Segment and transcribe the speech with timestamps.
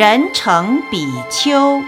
[0.00, 1.82] 人成比丘。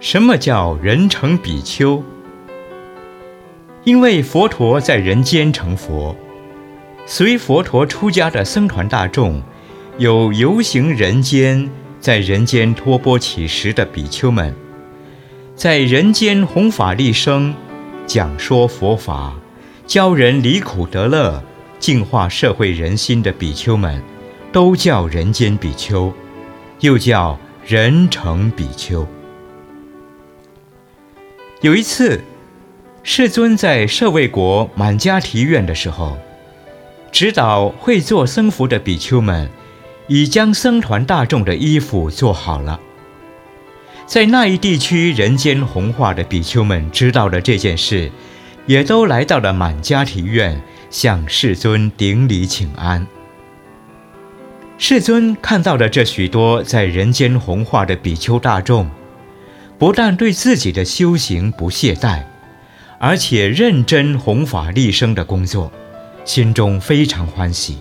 [0.00, 2.02] 什么叫人成比丘？
[3.84, 6.16] 因为佛陀在人间成佛，
[7.06, 9.40] 随佛陀出家的僧团大众，
[9.98, 14.54] 有游行人间、在人间托钵乞食的比丘们，
[15.54, 17.54] 在人间弘法利生、
[18.06, 19.34] 讲说佛法、
[19.86, 21.42] 教人离苦得乐、
[21.78, 24.02] 净化社会人心的比丘们，
[24.52, 26.12] 都叫人间比丘，
[26.80, 29.06] 又叫人成比丘。
[31.62, 32.20] 有一次，
[33.02, 36.18] 世尊在舍卫国满家提院的时候，
[37.10, 39.48] 指导会做僧服的比丘们，
[40.08, 42.80] 已将僧团大众的衣服做好了。
[44.06, 48.10] 在那一地区人间红化的比丘们知道了这件事，
[48.66, 53.06] 也都来到了满迦提院，向世尊顶礼请安。
[54.78, 58.88] 世尊看到了这许多在人间红化的比丘大众。
[59.78, 62.22] 不但对自己的修行不懈怠，
[62.98, 65.70] 而且认真弘法利生的工作，
[66.24, 67.76] 心中非常欢喜，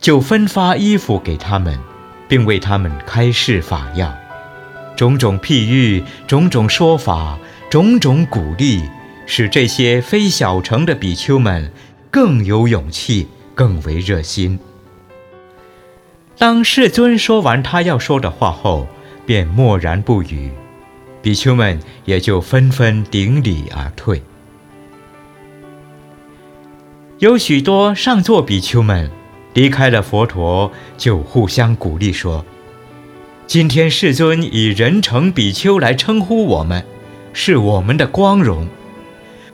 [0.00, 1.78] 就分发衣服给他们，
[2.26, 4.12] 并为他们开示法要，
[4.96, 8.82] 种种譬喻，种种说法，种种鼓励，
[9.26, 11.70] 使这些非小城的比丘们
[12.10, 14.58] 更有勇气，更为热心。
[16.38, 18.86] 当世尊说完他要说的话后，
[19.26, 20.50] 便默然不语。
[21.22, 24.22] 比丘们也就纷纷顶礼而退。
[27.18, 29.10] 有许多上座比丘们
[29.54, 32.44] 离开了佛陀，就互相鼓励说
[33.46, 36.84] ：“今天世尊以人成比丘来称呼我们，
[37.32, 38.66] 是我们的光荣。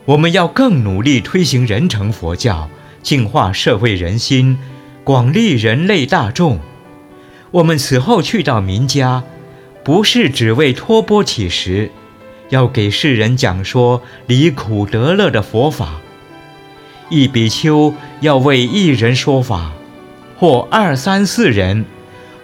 [0.05, 2.69] 我们要更努力推行人成佛教，
[3.01, 4.57] 净化社会人心，
[5.03, 6.59] 广利人类大众。
[7.51, 9.23] 我们此后去到民家。”
[9.83, 11.91] 不是只为托钵乞食，
[12.49, 16.01] 要给世人讲说离苦得乐的佛法。
[17.09, 19.71] 一比丘要为一人说法，
[20.37, 21.85] 或二三四人，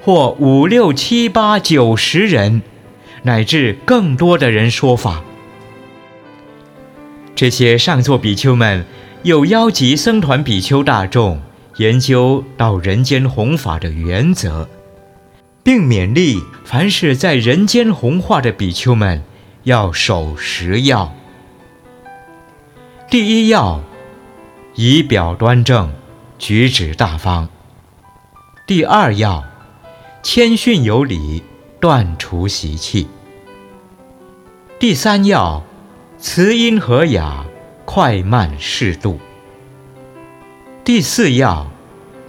[0.01, 2.61] 或五六七八九十人，
[3.21, 5.21] 乃至更多的人说法。
[7.35, 8.85] 这些上座比丘们
[9.23, 11.41] 又邀集僧团比丘大众，
[11.77, 14.67] 研究到人间弘法的原则。
[15.63, 19.23] 并勉励凡是在人间弘化的比丘们，
[19.63, 21.15] 要守十要。
[23.09, 23.81] 第一要，
[24.75, 25.93] 仪表端正，
[26.37, 27.47] 举止大方；
[28.65, 29.43] 第二要，
[30.21, 31.43] 谦逊有礼，
[31.81, 33.07] 断除习气；
[34.79, 35.61] 第三要，
[36.17, 37.43] 慈音和雅，
[37.83, 39.17] 快慢适度；
[40.85, 41.67] 第四要，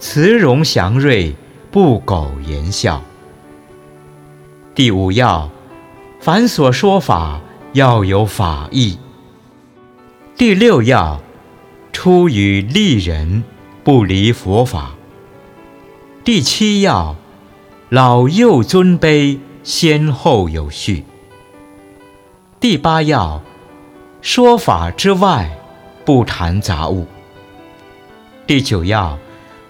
[0.00, 1.37] 慈容祥瑞，
[1.71, 3.01] 不苟言笑。
[4.75, 5.49] 第五要，
[6.19, 7.41] 凡所说法
[7.75, 8.99] 要有法义。
[10.37, 11.21] 第六要，
[11.93, 13.45] 出于利人，
[13.84, 14.97] 不离佛法。
[16.24, 17.16] 第七要，
[17.90, 21.04] 老幼尊卑先后有序。
[22.58, 23.42] 第八要，
[24.22, 25.50] 说法之外，
[26.02, 27.06] 不谈杂物。
[28.46, 29.18] 第九要，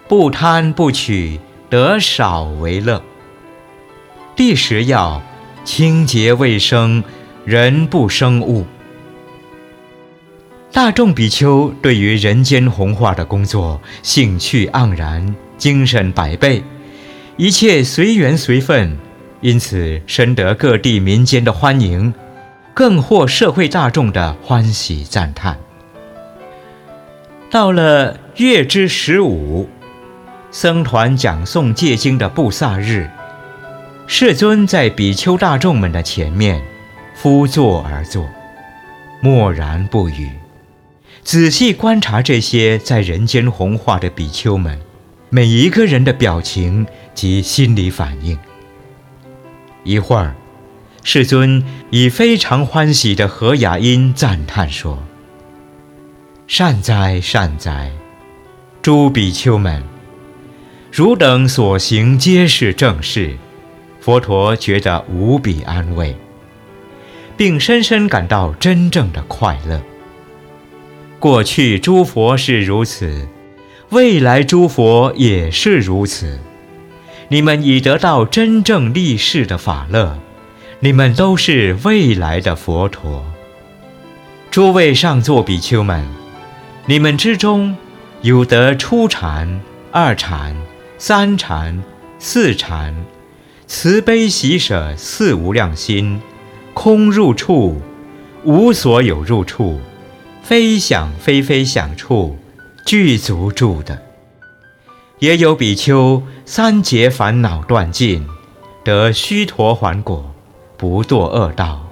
[0.06, 3.02] 不贪不取，得少为乐。
[4.36, 5.20] 第十要，
[5.64, 7.02] 清洁卫生，
[7.44, 8.64] 人不生物。
[10.70, 16.62] 大众比丘对于人间弘化的工作兴趣盎然，精神百倍，
[17.36, 18.96] 一切随缘随分，
[19.40, 22.12] 因此深得各地民间的欢迎，
[22.72, 25.58] 更获社会大众的欢喜赞叹。
[27.50, 29.68] 到了月之十五，
[30.50, 33.08] 僧团讲诵戒经的布萨日。
[34.06, 36.60] 世尊在比丘大众们的前面，
[37.14, 38.28] 敷座而坐，
[39.22, 40.30] 默然不语，
[41.22, 44.78] 仔细观察这些在人间弘化的比丘们
[45.34, 48.38] 每一个人的表情及心理反应。
[49.82, 50.36] 一会儿，
[51.02, 51.60] 世尊
[51.90, 55.02] 以非常欢喜的和雅音赞叹说
[56.46, 57.90] ：“善哉善哉，
[58.80, 59.82] 诸比丘们，
[60.92, 63.36] 汝等所行皆是正事。”
[64.00, 66.14] 佛陀觉得无比安慰，
[67.36, 69.82] 并深深感到真正的快乐。
[71.18, 73.26] 过去诸佛是如此，
[73.94, 76.40] 未来诸佛也是如此。
[77.28, 80.18] 你们已得到真正立世的法乐，
[80.80, 83.24] 你们都是未来的佛陀。
[84.50, 86.04] 诸位上座比丘们，
[86.86, 87.76] 你们之中
[88.22, 89.60] 有得初禅、
[89.92, 90.56] 二禅、
[90.98, 91.80] 三禅、
[92.18, 92.92] 四禅，
[93.68, 96.20] 慈悲喜舍四无量心，
[96.72, 97.80] 空入处，
[98.42, 99.80] 无所有入处，
[100.42, 102.36] 非想非非想处，
[102.84, 104.02] 具足住的。
[105.20, 108.26] 也有比丘三劫烦恼断尽，
[108.84, 110.34] 得须陀洹果，
[110.76, 111.86] 不堕恶道，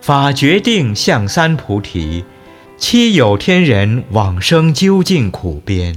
[0.00, 2.24] 法决定向三菩提，
[2.78, 5.94] 七有天人往生究竟苦边。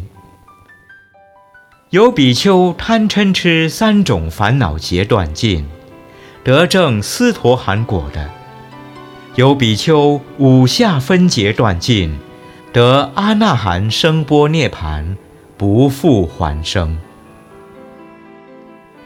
[1.91, 5.67] 有比丘贪嗔痴三种烦恼劫断尽，
[6.43, 8.29] 得证斯陀含果的；
[9.35, 12.17] 有比丘五下分劫断尽，
[12.71, 15.17] 得阿那含生波涅盘。
[15.61, 16.97] 不复还生。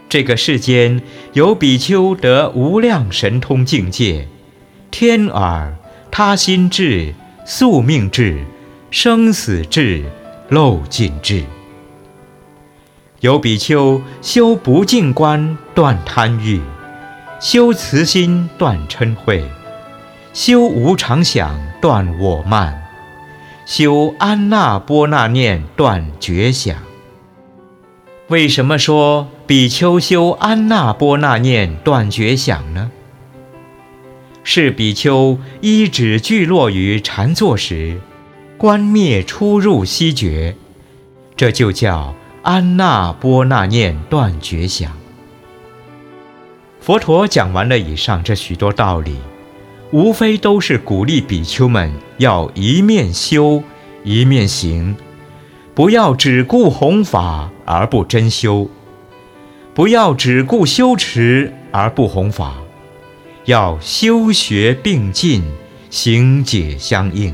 [0.07, 1.01] 这个世间
[1.33, 4.29] 有比丘得无量神通境界，
[4.89, 5.75] 天耳、
[6.09, 7.13] 他心智、
[7.45, 8.45] 宿命智、
[8.89, 10.05] 生死智、
[10.47, 11.43] 漏尽智。
[13.19, 16.61] 有比丘修不净观断贪欲，
[17.41, 19.43] 修慈心断嗔恚，
[20.31, 22.84] 修无常想断我慢。
[23.65, 26.77] 修安那波那念断觉想。
[28.27, 32.91] 为什么说比丘修安那波那念断觉想呢？
[34.43, 37.99] 是比丘一指聚落于禅坐时，
[38.55, 40.55] 观灭出入息觉，
[41.35, 42.13] 这就叫
[42.43, 44.91] 安那波那念断觉想。
[46.79, 49.17] 佛陀讲完了以上这许多道理。
[49.95, 53.63] 无非都是鼓励比丘们要一面修，
[54.03, 54.93] 一面行，
[55.73, 58.69] 不要只顾弘法而不真修，
[59.73, 62.55] 不要只顾修持而不弘法，
[63.45, 65.41] 要修学并进，
[65.89, 67.33] 行解相应，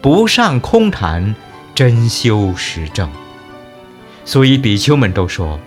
[0.00, 1.34] 不上空谈，
[1.74, 3.06] 真修实证。
[4.24, 5.60] 所以比丘们都说，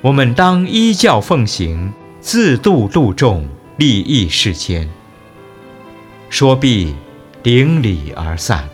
[0.00, 3.46] 我们当依教奉行，自度度众，
[3.76, 4.88] 利益世间。
[6.30, 6.94] 说毕，
[7.42, 8.66] 顶礼而散。